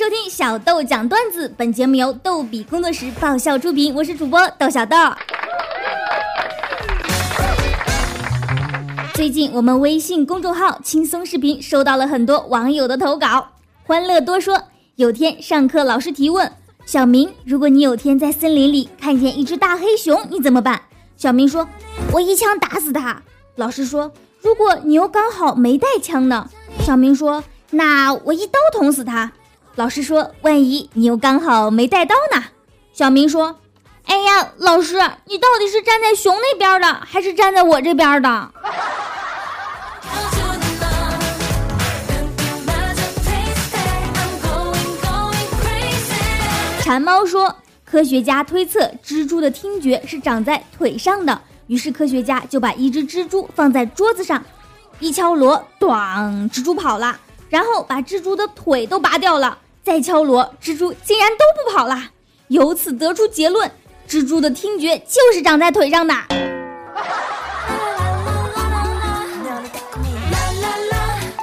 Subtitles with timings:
[0.00, 4.96] 收听小豆讲段子，本节目由逗比工作室爆笑出品，我是主播豆小豆。
[9.12, 13.48] 最近我们微信公众号轻松视频收到了很多网友的投稿，
[13.84, 14.62] 欢乐多说。
[14.96, 16.50] 有天上课，老师提问
[16.86, 20.80] 小明：“如果你有天在森林里看见一只大黑熊，你怎么办？”
[21.18, 21.68] 小明说
[22.10, 23.20] ：“我一枪打死它。”
[23.56, 24.10] 老师说
[24.40, 26.48] ：“如果你又刚好没带枪呢？”
[26.80, 29.30] 小明说：“那我一刀捅死它。”
[29.76, 32.44] 老师说：“万一你又刚好没带刀呢？”
[32.92, 33.56] 小明说
[34.04, 38.50] ：“哎呀，老师，你到底是站在熊那边的，还是站在我这边的？”
[46.82, 47.54] 馋猫说
[47.86, 54.44] ：“科学家推测蜘蛛的听觉是长在腿上的，于是科学家就把一只蜘蛛放在桌子上，
[54.98, 57.16] 一敲锣，咣，蜘蛛跑了，
[57.50, 62.10] 然后把蜘蛛的腿都拔掉了。”再敲锣，蜘蛛竟然都不跑了。
[62.48, 63.70] 由此得出结论：
[64.08, 66.14] 蜘蛛的听觉就是长在腿上的。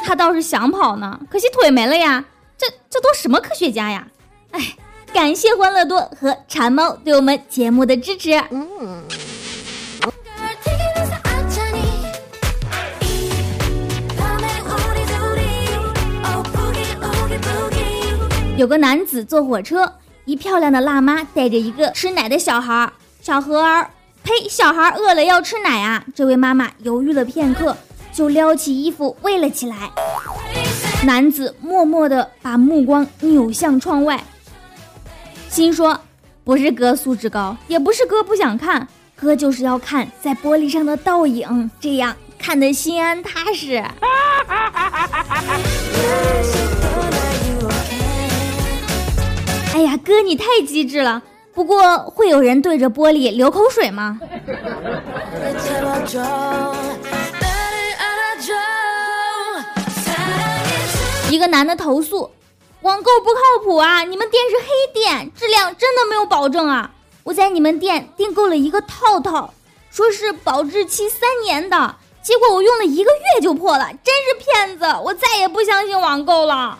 [0.05, 2.23] 他倒是想跑呢，可惜腿没了呀。
[2.57, 4.07] 这这都什么科学家呀？
[4.51, 4.75] 哎，
[5.11, 8.31] 感谢欢乐多和馋猫对我们节目的支持。
[8.51, 9.03] 嗯。
[18.57, 19.93] 有个男子坐火车，
[20.25, 22.91] 一漂亮的辣妈带着一个吃奶的小孩儿，
[23.21, 23.87] 小孩儿，
[24.23, 26.03] 呸，小孩饿了要吃奶啊！
[26.15, 27.77] 这位妈妈犹豫了片刻，
[28.11, 29.91] 就撩起衣服喂了起来。
[31.05, 34.23] 男子默默地把目光扭向窗外，
[35.49, 36.01] 心说：
[36.43, 43.83] 不是哥素质高，也不是哥不想看，哥就是要看在玻璃上的倒影，这样看得心安踏实。
[49.77, 51.21] 哎呀，哥，你太机智了。
[51.53, 54.19] 不过，会有人对着玻璃流口水吗？
[61.29, 62.31] 一个男的投诉，
[62.81, 64.01] 网购不靠谱啊！
[64.03, 64.65] 你们店是黑
[64.99, 66.89] 店，质量真的没有保证啊！
[67.23, 69.53] 我在你们店订购了一个套套，
[69.91, 74.87] 说是保质期三年的，结果我用了一个月就破了，真是骗子！
[75.03, 76.79] 我再也不相信网购了。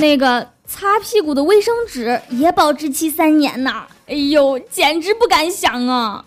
[0.00, 6.24] 那个擦屁股的卫生纸也保质期三年呢，哎呦，简直不敢想啊！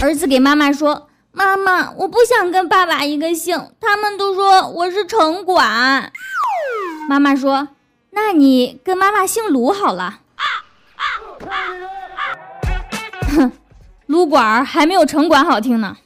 [0.00, 6.10] 儿子给妈妈说：“妈妈，我不想跟爸爸一个姓，他们都说我是城管。”
[7.06, 7.68] 妈妈说
[8.10, 10.20] ：“那你跟妈妈姓卢好了。”
[13.36, 13.52] 哼。
[14.12, 15.96] 撸管儿还没有城管好听呢。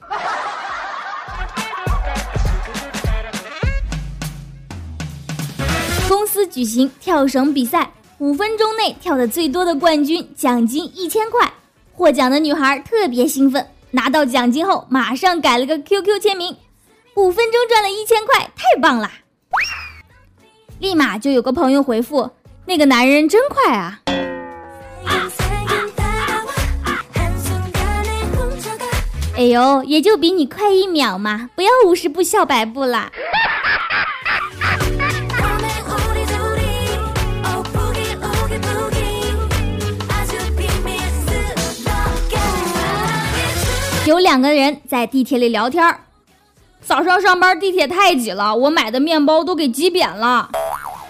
[6.09, 11.53] 公司举行跳绳比赛，五分钟内跳的最多的冠军，奖金一千块。
[11.93, 16.57] 获奖的女孩特别兴奋，拿到奖金后马上改了个 QQ 签名。
[17.17, 19.11] 五分钟赚了一千块，太棒了！
[20.79, 22.31] 立马就有个朋友回复
[22.67, 24.03] ：“那个男人真快啊！”
[29.37, 31.51] 哎呦，也就比你快一秒嘛！
[31.55, 33.13] 不要五十步笑百步啦。
[44.07, 45.85] 有两个人在地铁里聊天。
[46.81, 50.49] 早上上班地铁太挤了，我买的面包都给挤扁了。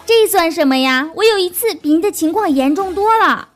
[0.05, 1.11] 这算什么呀？
[1.15, 3.51] 我有一次比你的情况严重多了。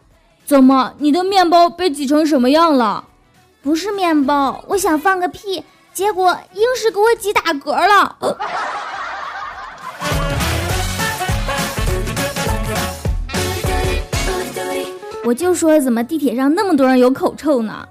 [0.47, 3.07] 怎么，你的面包被挤成什么样了？
[3.63, 5.63] 不是面包，我想放个屁，
[5.93, 8.17] 结果硬是给我挤打嗝了。
[15.25, 17.87] 我就说，怎么地铁上那么多人有口臭呢？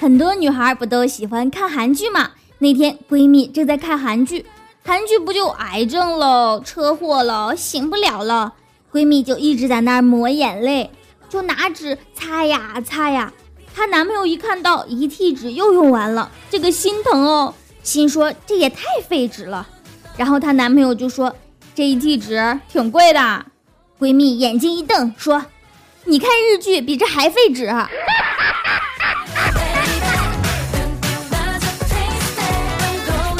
[0.00, 2.30] 很多女孩不都喜欢看韩剧吗？
[2.58, 4.44] 那天闺蜜正在看韩剧。
[4.88, 8.54] 韩剧不就癌症了、车祸了、醒不了了？
[8.90, 10.90] 闺蜜就一直在那儿抹眼泪，
[11.28, 13.30] 就拿纸擦呀擦呀。
[13.74, 19.68] 她男朋友一看到一屉纸又用完了，这个心疼哦，心说这也太费纸了。
[20.16, 21.36] 然后她男朋友就说
[21.76, 23.44] ：“这一屉纸挺贵的。”
[24.00, 25.44] 闺蜜眼睛一瞪说
[26.04, 27.66] ：“你看日剧比这还费纸。”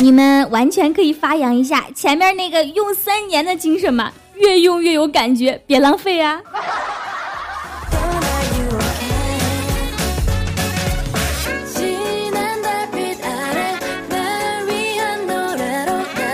[0.01, 6.41] 你们完全可以发扬一下前面那个用三年的精神嘛，越用越有感觉，别浪费啊！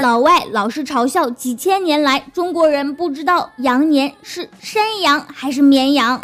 [0.03, 6.21] 老外老是嘲笑几千年来中国人不知道羊年是山羊还是绵羊，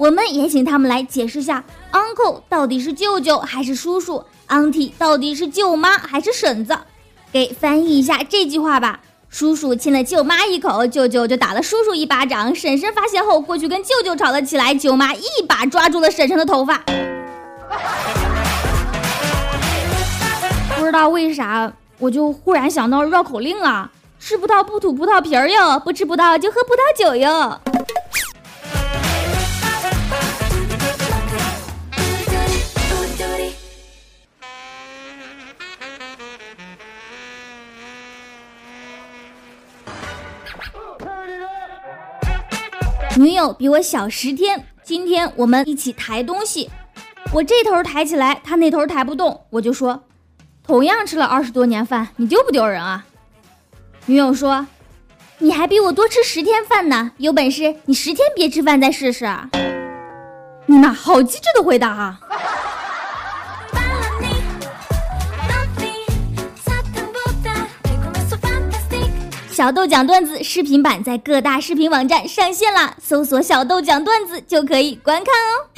[0.00, 6.78] 我们也请他们来解释下，uncle 到底是舅舅还是叔叔，auntie 到底是舅妈还是婶子，
[7.32, 9.00] 给翻译一下这句话吧。
[9.28, 16.82] 叔叔亲了舅妈一口，舅舅就打了叔叔一巴掌，婶婶发现后过去跟舅舅吵了起来，舅妈一把抓住了婶婶的头发。
[20.76, 21.72] 不知道为啥。
[21.98, 27.60] 我就忽然想到绕口令了，吃葡萄不吐葡萄皮儿哟，不吃葡萄就喝葡萄酒哟。
[43.20, 46.70] 女友比我小十天，今天我们一起抬东西，
[47.34, 50.04] 我这头抬起来，她那头抬不动，我就说。
[50.62, 53.04] 同样吃了二十多年饭，你丢不丢人啊？
[54.06, 54.66] 女友说
[55.36, 59.28] ：“你还比我多吃十天饭呢，有本事你十天别吃饭再试试。”
[60.64, 62.20] 你妈好机智的回答啊！
[69.60, 75.68] 小豆讲段子视频版在各大视频网站上线了，搜索“小豆讲段子”就可以观看哦。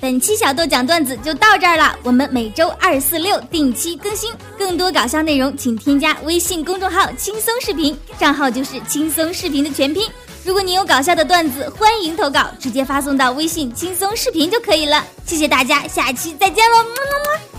[0.00, 10.04] 本期小豆讲段子就到这儿了，我们每周二、四、六定期更新，更多搞笑内容请添加微信公众号“轻松视频”，账号就是“轻松视频”的全拼。
[10.44, 15.06] 如果你有搞笑的段子，欢迎投稿，直接发送到微信“轻松视频”就可以了。
[15.24, 17.49] 谢谢大家，下期再见喽，么么么。